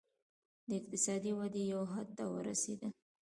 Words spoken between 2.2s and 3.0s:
ورسېدل.